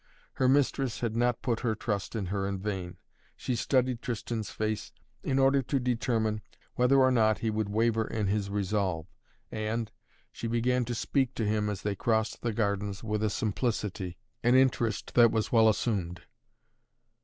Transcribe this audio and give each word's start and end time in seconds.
Her 0.33 0.49
mistress 0.49 1.01
had 1.01 1.15
not 1.15 1.43
put 1.43 1.59
her 1.59 1.75
trust 1.75 2.15
in 2.15 2.25
her 2.33 2.47
in 2.47 2.57
vain. 2.57 2.97
She 3.37 3.55
studied 3.55 4.01
Tristan's 4.01 4.59
race 4.59 4.91
in 5.21 5.37
order 5.37 5.61
to 5.61 5.79
determine, 5.79 6.41
whether 6.73 6.97
or 6.99 7.11
not 7.11 7.37
he 7.37 7.51
would 7.51 7.69
waver 7.69 8.07
in 8.07 8.25
his 8.25 8.49
resolve 8.49 9.05
and 9.51 9.91
she 10.31 10.47
began 10.47 10.85
to 10.85 10.95
speak 10.95 11.35
to 11.35 11.45
him 11.45 11.69
as 11.69 11.83
they 11.83 11.93
crossed 11.93 12.41
the 12.41 12.51
gardens 12.51 13.03
with 13.03 13.21
a 13.21 13.29
simplicity, 13.29 14.17
an 14.41 14.55
interest 14.55 15.13
that 15.13 15.29
was 15.31 15.51
well 15.51 15.69
assumed. 15.69 16.23